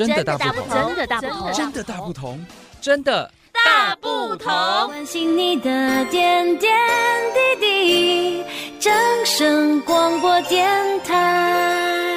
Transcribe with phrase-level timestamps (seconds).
[0.00, 2.46] 真的大不同，真的大不同，真的大不同，
[2.80, 4.46] 真的大不同。
[4.86, 6.74] 关心你的点点
[7.60, 8.44] 滴滴，
[8.78, 8.90] 掌
[9.26, 12.16] 声广播电台。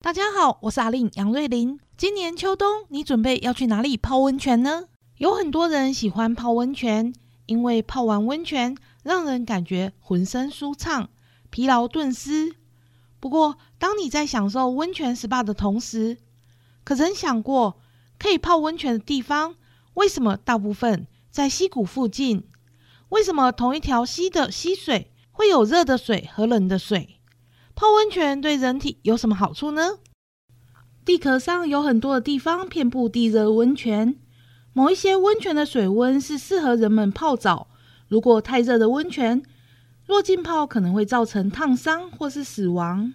[0.00, 1.78] 大家好，我是阿令杨瑞玲。
[1.98, 4.84] 今年秋冬，你准备要去哪里泡温泉呢？
[5.18, 7.12] 有很多人喜欢泡温泉，
[7.44, 11.10] 因为泡完温泉让人感觉浑身舒畅，
[11.50, 12.54] 疲劳顿失。
[13.20, 16.16] 不过，当你在享受温泉 SPA 的同时，
[16.82, 17.78] 可曾想过
[18.18, 19.54] 可以泡温泉的地方
[19.94, 22.48] 为什么大部分在溪谷附近？
[23.10, 27.20] 为什么同一条溪的溪水会有热的水和冷的水？
[27.74, 29.98] 泡温泉对人体有什么好处呢？
[31.04, 34.18] 地壳上有很多的地方遍布地热温泉，
[34.72, 37.68] 某一些温泉的水温是适合人们泡澡。
[38.08, 39.42] 如果太热的温泉，
[40.10, 43.14] 若浸泡可能会造成烫伤或是死亡。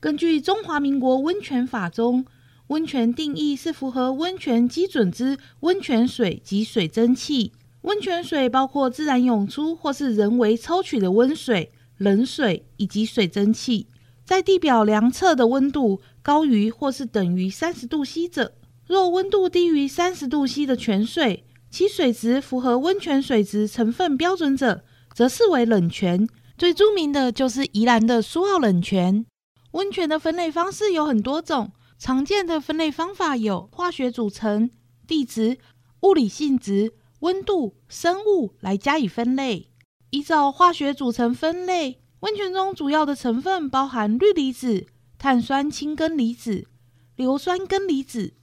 [0.00, 2.26] 根据《中华民国温泉法》中，
[2.66, 7.52] 温泉定义是符合温泉基准之温泉水及水蒸气。
[7.80, 13.86] 温泉水包括自然涌出或是人为抽取的温水、冷水以及水蒸气。
[14.22, 18.52] 在地表量测的温度高于或是等于三十度 C 者，
[18.86, 29.26] 若温度低于三十度 C 的泉水，其水质符合温泉水质成分标准者，则视为冷泉，最著名的就是宜兰的苏澳冷泉。
[29.72, 34.70] 温泉的分类方式有很多种，常见的分类方法有化学组成、
[35.06, 35.58] 地质、
[36.02, 39.68] 物理性质、温度、生物来加以分类。
[40.10, 44.86] 依照化学组成分类，温泉中主要的成分包含氯离子、
[45.18, 46.66] 碳酸氢根离子、
[47.14, 48.34] 硫酸根离子。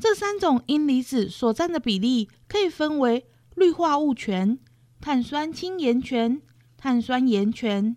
[0.00, 4.58] 这三种阴离子所占的比例可以分为氯化物泉。
[5.04, 6.40] 碳酸氢盐泉、
[6.78, 7.94] 碳酸盐泉。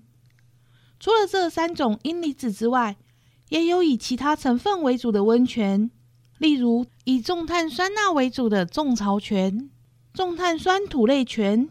[1.00, 2.98] 除了这三种阴离子之外，
[3.48, 5.90] 也有以其他成分为主的温泉，
[6.38, 9.70] 例如以重碳酸钠为主的重潮泉、
[10.14, 11.70] 重碳酸土类泉，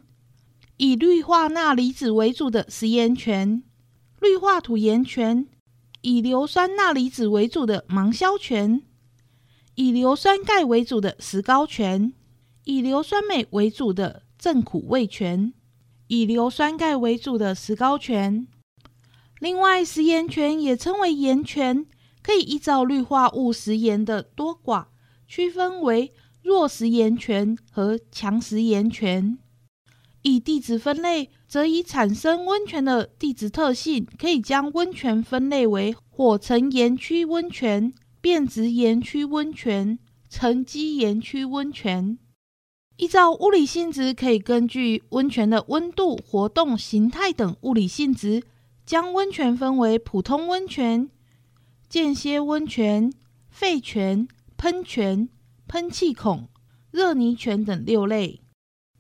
[0.79, 3.63] 以氯化钠离子为主的食盐泉、
[4.23, 5.47] 氯化土盐泉，
[6.01, 8.81] 以硫酸钠离子为主的芒硝泉，
[9.75, 12.15] 以硫酸钙为主的石膏泉，
[12.65, 15.53] 以硫酸镁为主的正苦味泉，
[16.07, 18.47] 以硫酸钙为主的石膏泉。
[19.41, 21.85] 另外，食盐泉也称为盐泉，
[22.23, 24.87] 可以依照氯化物食盐的多寡，
[25.27, 26.13] 区分为
[26.43, 29.37] 弱食盐泉和强食盐泉。
[30.23, 39.99] 以地质分类，则以产生温泉的地质特性，可以将温泉分类为火成岩区温泉、变质岩区温泉、
[40.31, 42.19] 沉积岩区温泉。
[42.97, 48.43] 依照物理性质，可以根据温泉的温度、活动、形态等物理性质，
[48.87, 51.11] 将温泉分为普通温泉、
[51.91, 53.13] 间歇温泉、
[53.51, 54.27] 沸泉、
[54.57, 55.29] 喷泉、
[55.69, 56.49] 喷气孔、
[56.91, 58.41] 热泥泉等六类。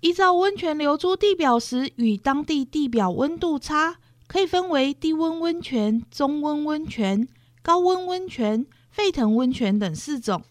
[0.00, 3.96] 依照温泉流出地表时与当地地表温度差，
[4.26, 7.26] 可以分为低温温泉、中温温泉、
[7.62, 10.42] 高温温泉、沸腾温泉等四种。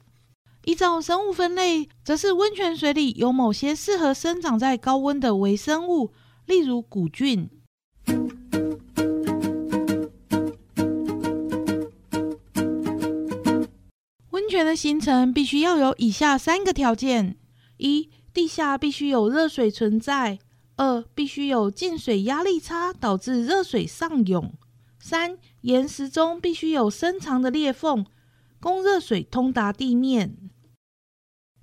[0.66, 6.12] 依照生物分类，则是温泉水里有某些适合生长在高温的微生物，
[6.48, 7.48] 例如古菌。
[14.32, 17.38] 温泉的形成必须要有以下三个条件：
[17.78, 20.40] 一、地下必须有热水存在；
[20.78, 24.54] 二、必须有进水压力差，导致热水上涌；
[25.00, 28.04] 三、岩石中必须有深长的裂缝，
[28.60, 30.36] 供热水通达地面。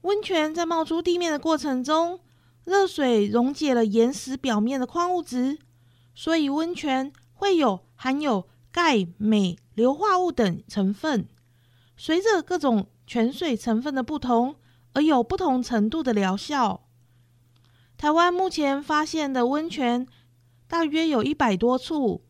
[0.02, 2.20] 温泉在冒出地面的过程中，
[2.64, 5.58] 热水溶解了岩石表面的矿物质，
[6.14, 11.26] 所以温泉会有含有钙、镁、硫化物等成分。
[11.96, 14.56] 随着各种泉水成分的不同，
[14.92, 16.84] 而有不同程度的疗效。
[17.96, 20.06] 台湾目前发现的温泉
[20.66, 22.24] 大约有一百多处，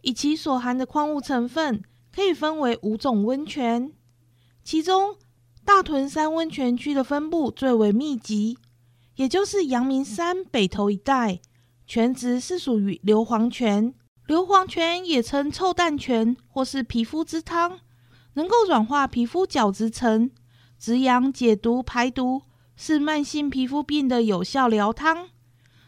[0.00, 1.82] 以其所含的矿物成分，
[2.12, 3.92] 可以分为五种温泉，
[4.64, 5.16] 其中，
[5.64, 8.58] 大屯山温泉区的分布最为密集，
[9.16, 11.40] 也就是阳明山北投一带，
[11.86, 13.94] 泉质是属于硫磺泉。
[14.26, 17.80] 硫磺泉也称臭蛋泉或是皮肤之汤，
[18.34, 20.30] 能够软化皮肤角质层，
[20.78, 22.42] 止痒解毒排毒，
[22.76, 25.30] 是慢性皮肤病的有效疗汤。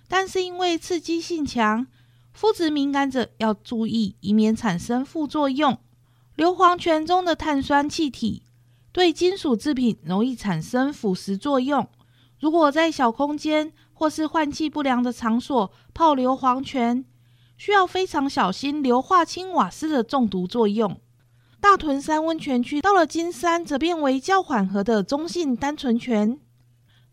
[0.08, 1.87] 但是因为刺激性强，
[2.32, 5.78] 肤质敏感者要注意，以免产生副作用。
[6.34, 8.43] 硫磺泉中的碳酸气体。
[8.96, 11.87] 对金属制品容易产生腐蚀作用。
[12.40, 17.04] 如果在小空间或是换气不良的场所泡硫磺泉，
[17.58, 20.98] 需要非常小心硫化氢瓦斯的中毒作用。
[21.60, 26.40] 大屯山温泉区，到了金山则变为较缓和的中性单纯泉，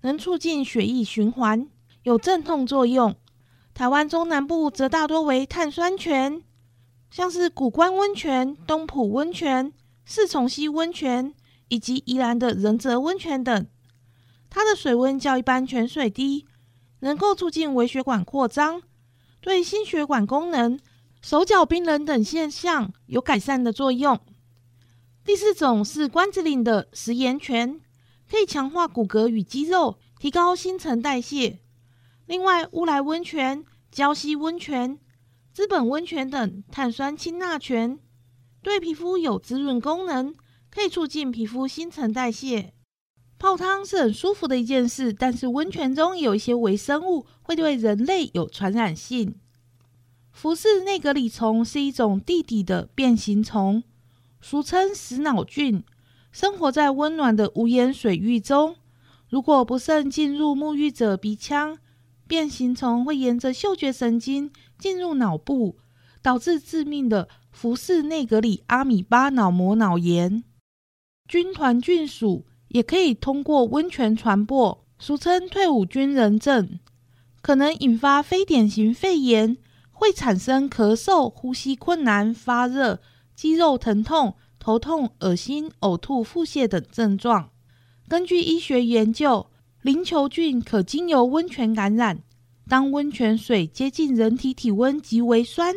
[0.04, 1.68] 能促进血液循环，
[2.04, 3.14] 有镇痛作用。
[3.74, 6.42] 台湾中南部则大多为碳酸泉，
[7.12, 9.74] 像是古关温泉、东埔温泉、
[10.06, 11.34] 四重溪温泉
[11.74, 13.66] 以及宜兰的仁泽温泉等。
[14.48, 16.46] 它的水温较一般泉水低，
[17.00, 18.84] 能够促进微血管扩张，
[19.42, 20.80] 对心血管功能。
[21.24, 24.20] 手脚冰冷等现象有改善的作用。
[25.26, 27.82] 第四种是关子岭的食盐泉，
[28.30, 31.60] 可以强化骨骼与肌肉，提高新陈代谢。
[32.28, 35.00] 另外，乌来温泉、礁溪温泉、
[35.52, 37.98] 资本温泉等碳酸氢钠泉，
[38.62, 40.36] 对皮肤有滋润功能，
[40.74, 42.74] 可以促进皮肤新陈代谢。
[43.38, 49.36] 泡汤是很舒服的一件事，但是温泉中有一些微生物会对人类有传染性。
[50.32, 53.84] 浮氏内格里虫是一种地底的变形虫，
[54.42, 55.84] 俗称死脑菌，
[56.32, 58.76] 生活在温暖的无盐水域中。
[59.30, 61.78] 如果不慎进入沐浴者鼻腔，
[62.28, 65.78] 变形虫会沿着嗅觉神经进入脑部，
[66.24, 70.44] 导致致命的浮氏内格里阿米巴脑膜脑炎。
[71.28, 76.80] 军团菌属也可以通过温泉传播，俗称退伍军人症，
[77.42, 79.58] 可能引发非典型肺炎。
[79.96, 83.00] 会产生咳嗽、呼吸困难、发热、
[83.36, 87.52] 肌肉疼痛、头痛、恶心、呕吐、腹泻等症状。
[88.10, 89.48] 根据医学研究，
[89.82, 92.22] 淋球菌可经由温泉感染。
[92.68, 95.76] 当温泉水接近人体体温极为酸，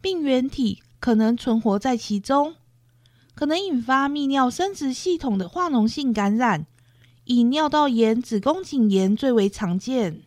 [0.00, 2.56] 病原体可能存活在其中，
[3.38, 6.66] 可能引发泌尿生殖系统的化脓性感染，
[7.22, 10.22] 以尿道炎、子宫颈炎最为常见。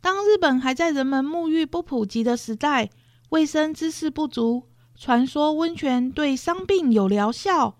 [0.00, 2.90] 当日本还在人们沐浴不普及的时代，
[3.30, 7.76] 卫生知识不足，传说温泉对伤病有疗效，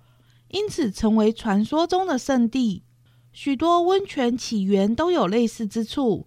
[0.49, 2.83] 因此成为传说中的圣地。
[3.31, 6.27] 许多温泉起源都有类似之处。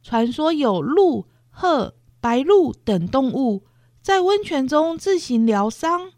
[0.00, 1.26] 传说有鹿、
[1.60, 3.64] 鹤、白鹭等动物
[4.00, 6.12] 在温泉中自行疗伤。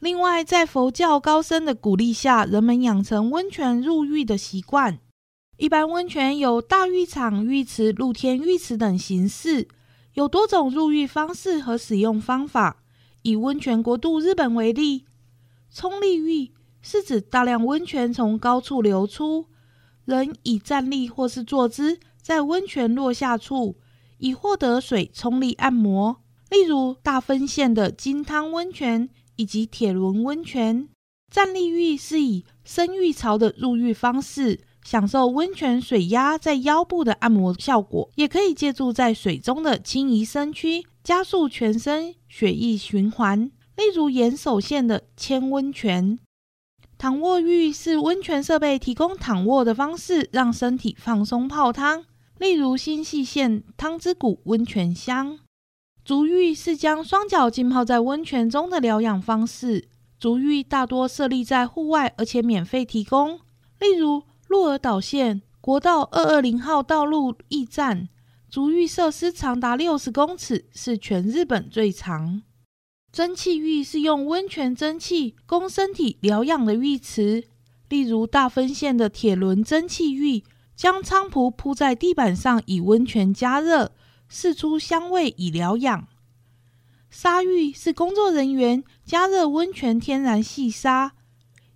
[0.00, 4.98] 另外，在佛教高僧的鼓励下，人们养成温泉入浴的习惯。
[5.56, 9.68] 一般温泉有大浴场、浴池、露天浴池等形式，
[10.14, 12.82] 有多种入浴方式和使用方法。
[13.22, 15.04] 以温泉国度日本为例，
[15.72, 16.50] 冲立浴
[16.80, 19.46] 是指大量温泉从高处流出，
[20.04, 23.76] 人以站立或是坐姿在温泉落下处，
[24.22, 26.22] 以获得水冲力按摩。
[26.48, 30.88] 例如大分县的金汤温泉以及铁轮温泉。
[31.30, 34.60] 站立浴是以深浴槽的入浴方式。
[34.84, 43.44] 享受温泉水压在腰部的按摩效果，也可以借助在水中的轻移身躯，加速全身血液循环。
[43.76, 46.18] 例如岩手县的千温泉。
[46.98, 52.04] 躺卧浴是温泉设备提供躺卧的方式，让身体放松泡汤。
[52.42, 55.38] 例如新潟县汤之谷温泉乡。
[56.04, 59.88] 足浴是将双脚浸泡在温泉中的疗养方式。
[60.18, 63.38] 足浴大多设立在户外，而且免费提供。
[63.78, 64.24] 例如。
[64.48, 68.10] 鹿儿岛县国道二二零号道路驿站
[68.50, 72.42] 足浴设施长达六十公尺，是全日本最长。
[73.10, 77.44] 蒸汽浴是用温泉蒸汽供身体疗养的浴池，
[77.88, 80.44] 例如大分县的铁轮蒸汽浴，
[80.82, 83.92] 将菖蒲铺在地板上，以温泉加热，
[84.26, 86.08] 释出香味以疗养。
[87.08, 91.12] 沙浴是工作人员加热温泉天然细沙。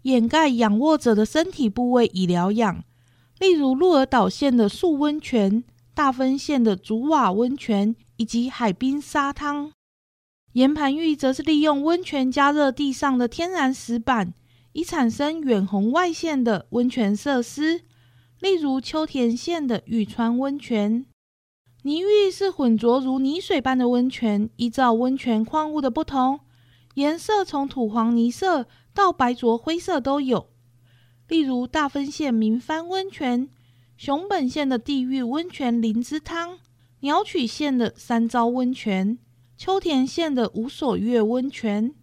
[0.02, 2.82] 掩盖仰卧者的身体部位以疗养，
[3.38, 5.62] 例如鹿儿岛县的素温泉、
[5.94, 9.70] 大分县的竹瓦温泉以及海滨沙汤。
[10.54, 14.34] 岩盘浴则是利用温泉加热地上的天然石板，
[14.72, 17.82] 以产生远红外线的温泉设施，
[18.40, 21.06] 例如秋田县的玉川温泉。
[21.82, 26.40] 泥浴是浑浊如泥水般的温泉，依照温泉矿物的不同，
[26.94, 28.66] 颜色从土黄泥色。
[28.92, 30.48] 到白浊灰色都有，
[31.28, 33.50] 例如大分县名番温泉、
[33.98, 36.60] 熊本县的地狱温泉灵芝汤、
[37.00, 39.18] 鸟取县的三朝温泉、
[39.58, 41.94] 秋田县的五所月温泉。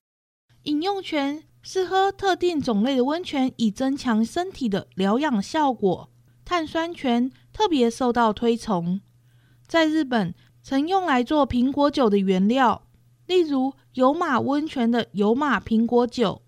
[0.66, 6.12] 饮用泉是喝特定种类的温泉，以增强身体的疗养效果。
[6.54, 9.02] 碳酸泉特别受到推崇，
[9.66, 12.84] 在日本曾用来做苹果酒的原料，
[13.26, 16.44] 例如有马温泉的有马苹果酒。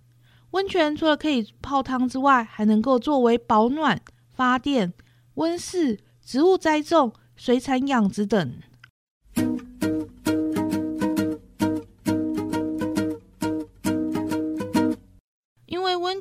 [0.52, 4.94] 温泉除了可以泡汤之外，还能够作为保暖、发电、
[5.34, 8.54] 温室、植物栽种、水产养殖等。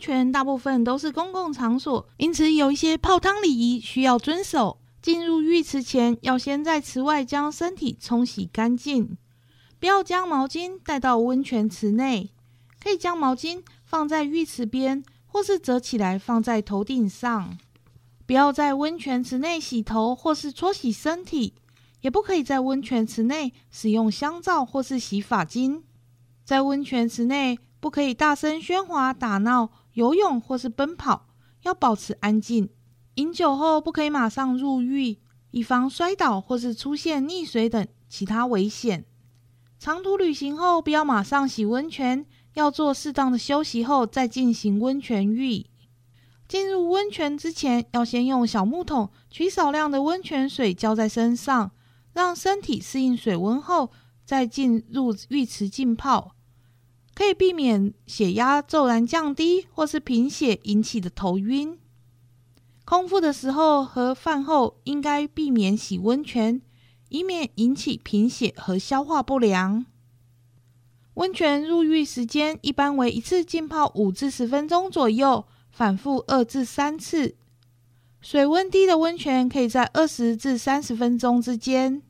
[0.05, 4.79] 泉大部分都是公共场所，因此有一些泡汤礼仪需要遵守。
[5.01, 9.17] 进入浴池前，要先在池外将身体冲洗干净，
[9.81, 12.31] 不要将毛巾带到温泉池内。
[12.83, 17.57] 可以将毛巾放在浴池边，或是折起来放在头顶上。
[18.27, 21.55] 不要在温泉池内洗头或是搓洗身体，
[22.03, 25.83] 也不可以在温泉池内使用香皂或是洗发精。
[26.45, 31.27] 在温泉池内，不可以大声喧哗、打闹、游泳或是奔跑，
[31.63, 32.69] 要保持安静。
[33.15, 35.19] 饮酒后不可以马上入浴，
[35.53, 39.05] 以防摔倒或是出现溺水等其他危险。
[39.79, 45.67] 长途旅行后不要马上洗温泉，要做适当的休息后再进行温泉浴。
[46.49, 51.71] 进入温泉之前，要先用小木桶取少量的温泉水浇在身上，
[52.13, 53.91] 让身体适应水温后
[54.25, 56.35] 再进入浴池浸泡，
[57.15, 61.79] 可以避免血压骤然降低或是贫血引起的头晕。
[62.85, 66.61] 空腹的时候和饭后应该避免洗温泉，
[67.09, 69.87] 以免引起贫血和消化不良。
[71.15, 77.37] 温泉入浴时间一般为一次浸泡五至十分钟左右，反复二至三次。
[78.21, 82.03] 水温低的温泉可以在二十至三十分钟之间。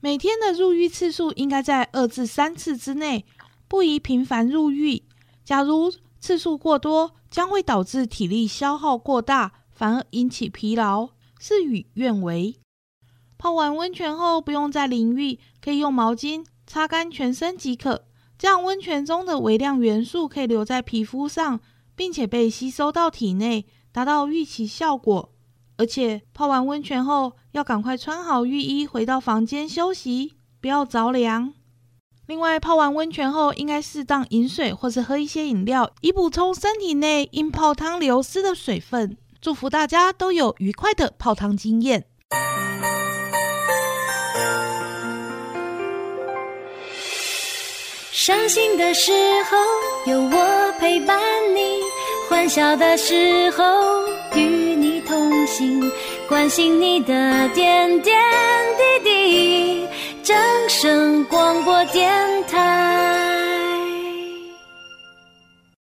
[0.00, 3.24] 每天的入浴次数应该在二至三次之内，
[3.68, 5.02] 不宜频繁入浴。
[5.44, 9.52] 假如次数过多，将会导致体力消耗过大。
[9.74, 11.08] 反而引起疲劳，
[11.40, 12.54] 事与愿违。
[13.36, 18.04] 泡完温泉后不用再淋浴，可以用毛巾擦干全身即可。
[18.38, 21.58] 这样温泉中的微量元素可以留在皮肤上，
[21.96, 25.32] 并且被吸收到体内，达到预期效果。
[25.76, 31.52] 而且泡完温泉后要赶快穿好浴衣，回到房间休息，不要着凉。
[32.26, 39.18] 另外，泡完温泉后应该适当饮水或是喝一些饮料，以补充身体内因泡汤流失的水分。
[39.42, 42.06] 祝福大家都有愉快的泡汤经验。
[48.10, 49.12] 伤心的时
[49.50, 49.58] 候
[50.10, 51.20] 有我陪伴
[51.54, 51.80] 你，
[52.30, 53.64] 欢笑的时候
[54.34, 55.92] 与你同行，
[56.26, 58.18] 关心你的点点
[58.78, 59.73] 滴滴。
[60.24, 60.34] 掌
[60.70, 62.10] 声广播电
[62.48, 63.23] 台。